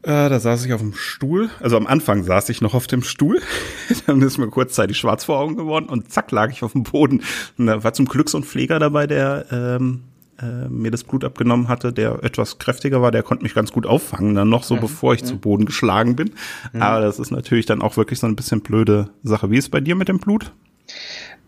[0.00, 1.50] Äh, da saß ich auf dem Stuhl.
[1.60, 3.38] Also am Anfang saß ich noch auf dem Stuhl.
[4.06, 7.22] Dann ist mir kurzzeitig schwarz vor Augen geworden und zack lag ich auf dem Boden.
[7.58, 10.04] Und da war zum Glück so ein Pfleger dabei, der ähm,
[10.42, 13.86] äh, mir das Blut abgenommen hatte, der etwas kräftiger war, der konnte mich ganz gut
[13.86, 14.80] auffangen, dann noch so, mhm.
[14.80, 15.26] bevor ich mhm.
[15.26, 16.32] zu Boden geschlagen bin.
[16.72, 16.82] Mhm.
[16.82, 19.50] Aber das ist natürlich dann auch wirklich so ein bisschen blöde Sache.
[19.50, 20.52] Wie ist bei dir mit dem Blut?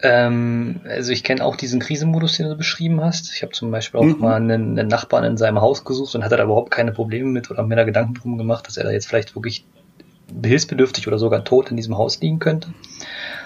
[0.00, 3.32] Ähm, also ich kenne auch diesen Krisenmodus, den du beschrieben hast.
[3.34, 4.20] Ich habe zum Beispiel auch mhm.
[4.20, 7.50] mal einen, einen, Nachbarn in seinem Haus gesucht und hatte da überhaupt keine Probleme mit
[7.50, 9.64] oder mir da Gedanken drum gemacht, dass er da jetzt vielleicht wirklich
[10.44, 12.68] hilfsbedürftig oder sogar tot in diesem Haus liegen könnte.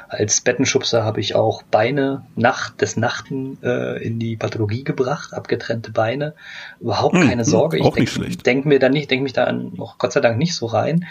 [0.09, 5.93] Als Bettenschubser habe ich auch Beine nach des Nachten äh, in die Pathologie gebracht, abgetrennte
[5.93, 6.35] Beine.
[6.81, 7.79] Überhaupt hm, keine Sorge.
[7.79, 10.55] Hm, ich denke denk mir dann nicht, denke mich da noch Gott sei Dank nicht
[10.55, 11.05] so rein.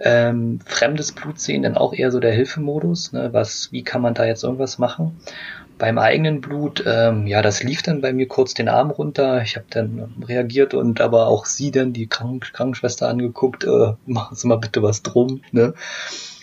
[0.00, 3.12] Ähm, fremdes Blut sehen, dann auch eher so der Hilfemodus.
[3.12, 3.28] Ne?
[3.32, 5.20] Was, wie kann man da jetzt irgendwas machen?
[5.78, 9.42] Beim eigenen Blut, ähm, ja, das lief dann bei mir kurz den Arm runter.
[9.42, 14.36] Ich habe dann reagiert und aber auch sie dann, die Krank Krankenschwester, angeguckt, äh, machen
[14.36, 15.42] Sie mal bitte was drum.
[15.52, 15.74] Ne?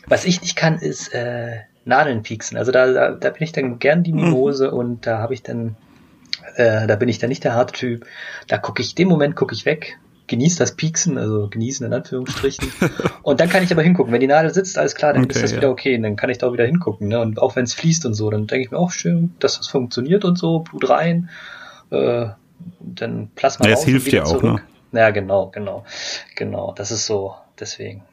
[0.07, 2.57] Was ich nicht kann, ist äh, Nadeln pieksen.
[2.57, 4.77] Also da, da, da bin ich dann gern die Mimose mhm.
[4.77, 5.75] und da habe ich dann,
[6.55, 8.05] äh, da bin ich dann nicht der harte Typ.
[8.47, 12.71] Da gucke ich, dem Moment gucke ich weg, genieße das Pieksen, also genießen in Anführungsstrichen.
[13.23, 14.11] und dann kann ich aber hingucken.
[14.11, 15.57] Wenn die Nadel sitzt, alles klar, dann okay, ist das ja.
[15.57, 15.95] wieder okay.
[15.95, 17.07] Und dann kann ich da auch wieder hingucken.
[17.07, 17.19] Ne?
[17.19, 19.67] Und auch wenn es fließt und so, dann denke ich mir auch schön, dass das
[19.67, 21.29] funktioniert und so, Blut rein,
[21.91, 22.27] äh,
[22.79, 23.81] dann Plasma ja, raus.
[23.81, 24.61] Das hilft ja auch, ne?
[24.91, 25.85] Ja, genau, genau,
[26.35, 26.73] genau.
[26.73, 28.03] Das ist so, deswegen.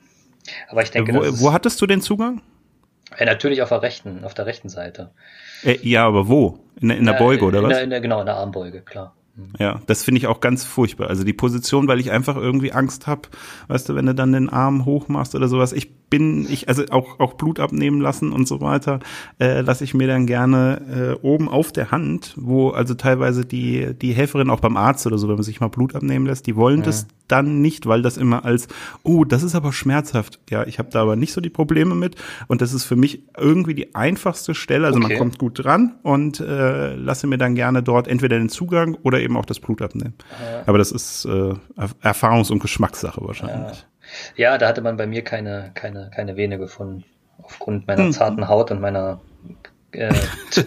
[0.68, 2.42] Aber ich denke, wo, wo hattest du den Zugang?
[3.18, 5.10] Ja, natürlich auf der rechten, auf der rechten Seite.
[5.62, 6.58] Äh, ja, aber wo?
[6.80, 7.74] In, in der Beuge oder in was?
[7.74, 9.14] Der, in der, genau, in der Armbeuge, klar.
[9.58, 11.08] Ja, das finde ich auch ganz furchtbar.
[11.08, 13.22] Also die Position, weil ich einfach irgendwie Angst habe,
[13.68, 15.72] weißt du, wenn du dann den Arm hochmachst oder sowas.
[15.72, 19.00] Ich bin, ich, also auch, auch Blut abnehmen lassen und so weiter,
[19.40, 23.94] äh, lasse ich mir dann gerne äh, oben auf der Hand, wo also teilweise die,
[23.94, 26.54] die Helferin auch beim Arzt oder so, wenn man sich mal Blut abnehmen lässt, die
[26.54, 26.84] wollen ja.
[26.84, 28.68] das dann nicht, weil das immer als,
[29.04, 30.38] oh, das ist aber schmerzhaft.
[30.50, 32.16] Ja, ich habe da aber nicht so die Probleme mit
[32.46, 34.88] und das ist für mich irgendwie die einfachste Stelle.
[34.88, 35.08] Also okay.
[35.08, 39.21] man kommt gut dran und äh, lasse mir dann gerne dort entweder den Zugang oder
[39.22, 40.14] eben auch das Blut abnehmen.
[40.30, 40.62] Ja.
[40.66, 41.54] Aber das ist äh,
[42.02, 43.78] Erfahrungs- und Geschmackssache wahrscheinlich.
[43.78, 43.86] Ja.
[44.36, 47.04] Ja, da hatte man bei mir keine, keine, keine Vene gefunden.
[47.42, 48.12] Aufgrund meiner hm.
[48.12, 49.20] zarten Haut und meiner
[49.92, 50.12] äh,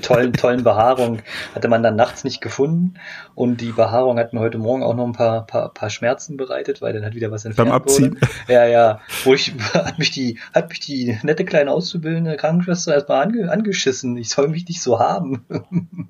[0.02, 1.20] tollen, tollen Behaarung
[1.54, 2.96] hatte man dann nachts nicht gefunden.
[3.34, 6.82] Und die Behaarung hat mir heute Morgen auch noch ein paar, paar, paar Schmerzen bereitet,
[6.82, 8.16] weil dann hat wieder was entfernt Beim Abziehen.
[8.16, 8.54] Wurde.
[8.54, 9.02] Ja, ja.
[9.24, 14.18] Wo ich, hat mich die, hat mich die nette kleine auszubildende Krankenschwester erstmal ange, angeschissen.
[14.18, 15.46] Ich soll mich nicht so haben.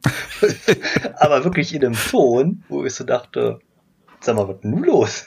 [1.17, 3.59] Aber wirklich in einem Ton, wo ich so dachte,
[4.25, 5.25] sag mal, was nun los?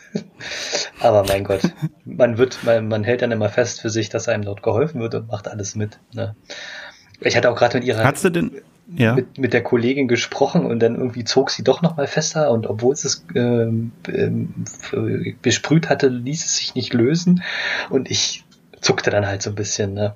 [1.00, 1.62] Aber mein Gott,
[2.04, 5.14] man wird, man, man hält dann immer fest für sich, dass einem dort geholfen wird
[5.14, 6.00] und macht alles mit.
[6.12, 6.34] Ne?
[7.20, 8.52] Ich hatte auch gerade mit ihrer Hast du denn
[8.94, 9.14] ja.
[9.14, 12.66] mit, mit der Kollegin gesprochen und dann irgendwie zog sie doch noch mal fester und
[12.66, 14.64] obwohl sie es ähm, ähm,
[15.42, 17.42] besprüht hatte, ließ es sich nicht lösen
[17.90, 18.44] und ich
[18.80, 19.94] zuckte dann halt so ein bisschen.
[19.94, 20.14] Ne?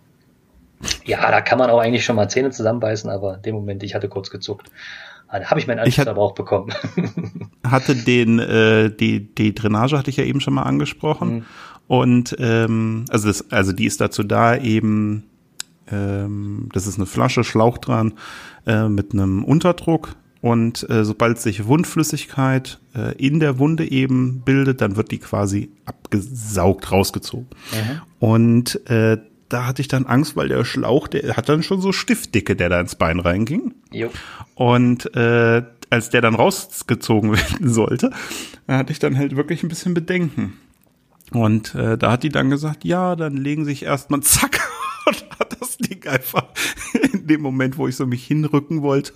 [1.05, 3.95] Ja, da kann man auch eigentlich schon mal Zähne zusammenbeißen, aber in dem Moment, ich
[3.95, 4.71] hatte kurz gezuckt.
[5.31, 6.75] Da habe ich meinen Anschluss aber auch bekommen.
[7.67, 11.35] hatte den, äh, die, die Drainage hatte ich ja eben schon mal angesprochen.
[11.35, 11.45] Mhm.
[11.89, 15.25] Und ähm, also das, also die ist dazu da, eben,
[15.91, 18.15] ähm, das ist eine Flasche, Schlauch dran,
[18.67, 20.15] äh, mit einem Unterdruck.
[20.41, 25.71] Und äh, sobald sich Wundflüssigkeit äh, in der Wunde eben bildet, dann wird die quasi
[25.85, 27.47] abgesaugt, rausgezogen.
[27.73, 28.01] Mhm.
[28.19, 29.19] Und äh,
[29.49, 32.71] da hatte ich dann Angst, weil der Schlauch, der hat dann schon so Stiftdicke, der
[32.71, 33.75] da ins Bein reinging.
[33.93, 34.11] Jo.
[34.55, 38.11] Und äh, als der dann rausgezogen werden sollte,
[38.67, 40.55] hatte ich dann halt wirklich ein bisschen Bedenken.
[41.33, 44.61] Und äh, da hat die dann gesagt, ja, dann legen sich erstmal zack
[45.07, 46.45] und hat das Ding einfach
[47.13, 49.15] in dem Moment, wo ich so mich hinrücken wollte,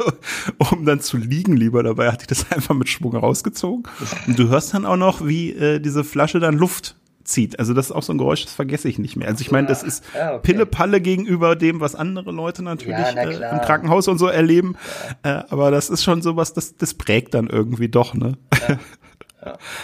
[0.71, 3.85] um dann zu liegen lieber dabei, hat die das einfach mit Schwung rausgezogen.
[4.27, 6.97] Und du hörst dann auch noch, wie äh, diese Flasche dann Luft
[7.27, 7.59] zieht.
[7.59, 9.29] Also das ist auch so ein Geräusch, das vergesse ich nicht mehr.
[9.29, 10.53] Also ich meine, das ist ja, okay.
[10.53, 14.77] Pille-Palle gegenüber dem, was andere Leute natürlich ja, äh, im Krankenhaus und so erleben.
[15.25, 15.41] Ja.
[15.41, 18.39] Äh, aber das ist schon sowas, das, das prägt dann irgendwie doch, ne?
[18.69, 18.79] Ja.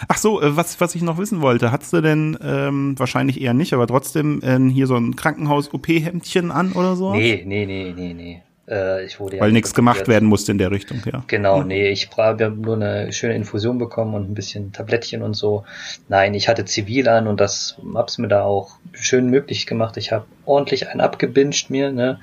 [0.09, 3.55] Ach so, äh, was, was ich noch wissen wollte, hattest du denn ähm, wahrscheinlich eher
[3.55, 7.13] nicht, aber trotzdem äh, hier so ein Krankenhaus-OP-Hemdchen an oder so?
[7.13, 8.43] Nee, nee, nee, nee, nee.
[8.69, 11.25] Äh, ich wurde Weil ja nichts gemacht werden musste in der Richtung, ja.
[11.27, 11.65] Genau, ja.
[11.65, 15.65] nee, ich habe nur eine schöne Infusion bekommen und ein bisschen Tablettchen und so.
[16.09, 19.97] Nein, ich hatte zivil an und das hab's mir da auch schön möglich gemacht.
[19.97, 22.21] Ich habe ordentlich einen abgebinged mir, ne,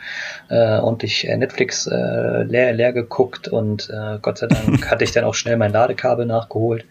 [0.49, 5.12] äh, ordentlich äh, Netflix äh, leer, leer geguckt und äh, Gott sei Dank hatte ich
[5.12, 6.86] dann auch schnell mein Ladekabel nachgeholt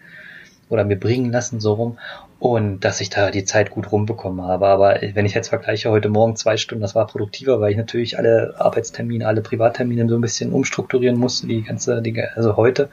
[0.69, 1.97] oder mir bringen lassen, so rum.
[2.39, 4.67] Und dass ich da die Zeit gut rumbekommen habe.
[4.67, 8.17] Aber wenn ich jetzt vergleiche, heute Morgen zwei Stunden, das war produktiver, weil ich natürlich
[8.17, 12.89] alle Arbeitstermine, alle Privattermine so ein bisschen umstrukturieren musste, die ganze, die, also heute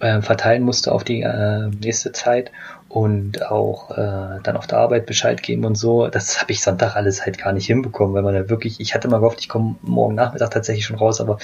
[0.00, 2.50] äh, verteilen musste auf die äh, nächste Zeit
[2.88, 6.08] und auch äh, dann auf der Arbeit Bescheid geben und so.
[6.08, 9.08] Das habe ich Sonntag alles halt gar nicht hinbekommen, weil man da wirklich, ich hatte
[9.08, 11.38] mal gehofft, ich komme morgen Nachmittag tatsächlich schon raus, aber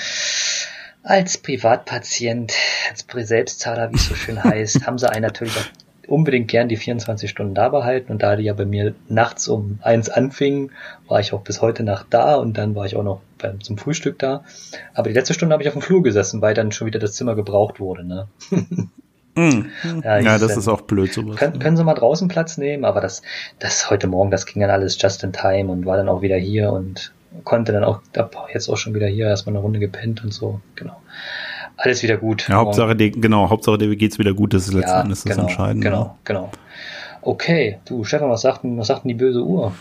[1.06, 2.52] als Privatpatient,
[2.90, 6.76] als Selbstzahler, wie es so schön heißt, haben sie einen natürlich auch unbedingt gern die
[6.76, 10.72] 24 Stunden da behalten und da die ja bei mir nachts um eins anfingen,
[11.08, 13.78] war ich auch bis heute Nacht da und dann war ich auch noch beim, zum
[13.78, 14.44] Frühstück da.
[14.94, 17.12] Aber die letzte Stunde habe ich auf dem Flur gesessen, weil dann schon wieder das
[17.12, 18.04] Zimmer gebraucht wurde.
[18.04, 18.28] Ne?
[19.34, 19.66] Mm.
[20.02, 21.36] Ja, ja das dann, ist auch blöd sowas.
[21.36, 23.20] Können, können Sie mal draußen Platz nehmen, aber das,
[23.58, 26.36] das heute Morgen, das ging dann alles just in time und war dann auch wieder
[26.36, 27.12] hier und
[27.44, 28.00] konnte dann auch,
[28.52, 30.96] jetzt auch schon wieder hier erstmal eine Runde gepennt und so, genau
[31.76, 32.48] alles wieder gut.
[32.48, 35.36] Ja, Hauptsache, die, genau, Hauptsache, dir geht's wieder gut, das ist letzten ja, Endes das
[35.36, 35.86] genau, Entscheidende.
[35.86, 36.50] Genau, genau.
[37.22, 39.72] Okay, du, Stefan, was sagt, was sagt denn die böse Uhr?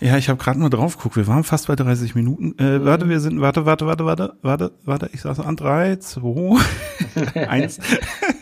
[0.00, 1.16] Ja, ich habe gerade mal drauf geguckt.
[1.16, 2.56] Wir waren fast bei 30 Minuten.
[2.58, 2.84] Äh, mhm.
[2.84, 5.10] Warte, wir sind, warte, warte, warte, warte, warte, warte.
[5.12, 5.54] Ich sag's an.
[5.54, 6.58] Drei, zwei,
[7.48, 7.78] eins.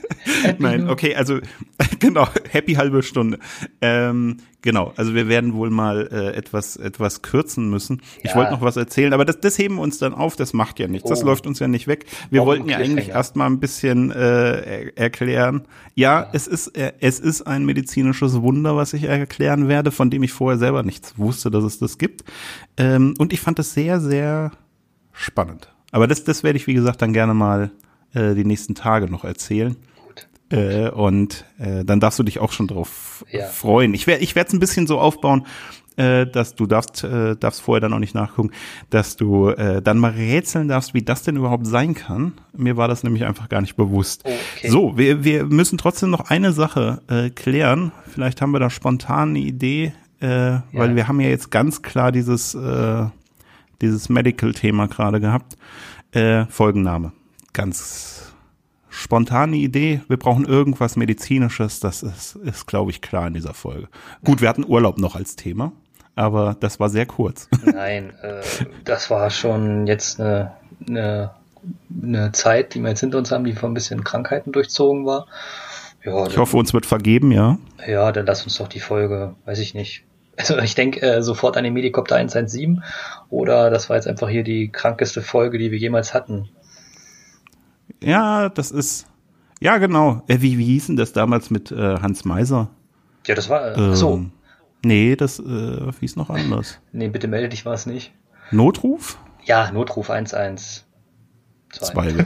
[0.58, 1.38] Nein, okay, also
[1.98, 3.38] genau, happy halbe Stunde.
[3.80, 8.02] Ähm, genau, also wir werden wohl mal äh, etwas etwas kürzen müssen.
[8.22, 8.30] Ja.
[8.30, 10.78] Ich wollte noch was erzählen, aber das, das heben wir uns dann auf, das macht
[10.78, 11.06] ja nichts.
[11.06, 11.10] Oh.
[11.10, 12.04] Das läuft uns ja nicht weg.
[12.30, 15.62] Wir Auch wollten ja eigentlich erstmal ein bisschen äh, erklären.
[15.94, 20.10] Ja, ja, es ist äh, es ist ein medizinisches Wunder, was ich erklären werde, von
[20.10, 22.24] dem ich vorher selber nichts wusste, dass es das gibt.
[22.76, 24.50] Ähm, und ich fand das sehr, sehr
[25.12, 25.72] spannend.
[25.92, 27.70] Aber das, das werde ich, wie gesagt, dann gerne mal
[28.14, 29.76] äh, die nächsten Tage noch erzählen.
[30.50, 33.46] Äh, und äh, dann darfst du dich auch schon drauf ja.
[33.46, 33.94] freuen.
[33.94, 35.46] Ich werde ich werde es ein bisschen so aufbauen,
[35.96, 38.50] äh, dass du darfst äh, darfst vorher dann auch nicht nachgucken,
[38.90, 42.32] dass du äh, dann mal rätseln darfst, wie das denn überhaupt sein kann.
[42.52, 44.24] Mir war das nämlich einfach gar nicht bewusst.
[44.24, 44.68] Okay.
[44.68, 47.92] So, wir wir müssen trotzdem noch eine Sache äh, klären.
[48.08, 50.62] Vielleicht haben wir da spontan eine Idee, äh, ja.
[50.72, 53.06] weil wir haben ja jetzt ganz klar dieses äh,
[53.80, 55.56] dieses Medical-Thema gerade gehabt.
[56.12, 57.12] Äh, Folgenname.
[57.52, 58.19] Ganz
[58.90, 63.88] spontane Idee, wir brauchen irgendwas Medizinisches, das ist, ist glaube ich, klar in dieser Folge.
[64.24, 65.72] Gut, wir hatten Urlaub noch als Thema,
[66.16, 67.48] aber das war sehr kurz.
[67.64, 68.42] Nein, äh,
[68.84, 70.52] das war schon jetzt eine,
[70.88, 71.30] eine,
[72.02, 75.26] eine Zeit, die wir jetzt hinter uns haben, die von ein bisschen Krankheiten durchzogen war.
[76.04, 77.58] Ja, ich hoffe, uns wird vergeben, ja.
[77.86, 80.04] Ja, dann lass uns doch die Folge, weiß ich nicht.
[80.36, 82.82] Also ich denke äh, sofort an den Medikopter 117
[83.28, 86.48] oder das war jetzt einfach hier die krankeste Folge, die wir jemals hatten.
[88.02, 89.06] Ja, das ist.
[89.60, 90.22] Ja, genau.
[90.26, 92.70] Äh, wie, wie hieß denn das damals mit äh, Hans Meiser?
[93.26, 93.76] Ja, das war.
[93.76, 94.24] Äh, ähm, so.
[94.82, 96.80] Nee, das äh, hieß noch anders.
[96.92, 98.12] nee, bitte melde dich, war es nicht.
[98.50, 99.18] Notruf?
[99.44, 100.84] Ja, Notruf 112.
[101.72, 102.24] Zwei.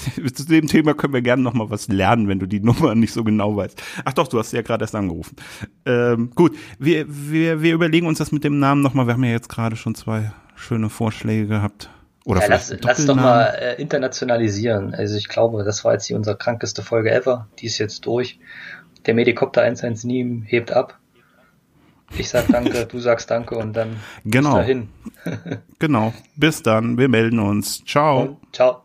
[0.32, 3.12] Zu dem Thema können wir gerne noch mal was lernen, wenn du die Nummer nicht
[3.12, 3.82] so genau weißt.
[4.04, 5.36] Ach doch, du hast ja gerade erst angerufen.
[5.84, 9.06] Ähm, gut, wir, wir, wir überlegen uns das mit dem Namen noch mal.
[9.06, 11.90] Wir haben ja jetzt gerade schon zwei schöne Vorschläge gehabt.
[12.24, 14.94] Oder ja, lass, lass doch mal äh, internationalisieren.
[14.94, 17.48] Also ich glaube, das war jetzt hier unsere krankeste Folge ever.
[17.58, 18.38] Die ist jetzt durch.
[19.06, 20.98] Der Medikopter 117 hebt ab.
[22.18, 24.50] Ich sag danke, du sagst danke und dann genau.
[24.50, 24.88] bis dahin.
[25.78, 26.12] genau.
[26.36, 26.98] Bis dann.
[26.98, 27.84] Wir melden uns.
[27.84, 28.22] Ciao.
[28.22, 28.82] Und ciao.